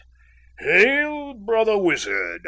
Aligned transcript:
"Hail, 0.57 1.35
brother 1.35 1.77
wizard! 1.77 2.39